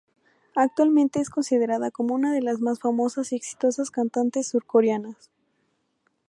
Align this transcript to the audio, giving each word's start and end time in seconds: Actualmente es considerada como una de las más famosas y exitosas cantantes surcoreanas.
Actualmente 0.55 1.19
es 1.21 1.29
considerada 1.29 1.91
como 1.91 2.15
una 2.15 2.33
de 2.33 2.41
las 2.41 2.59
más 2.59 2.79
famosas 2.79 3.31
y 3.31 3.35
exitosas 3.35 3.91
cantantes 3.91 4.47
surcoreanas. 4.47 5.29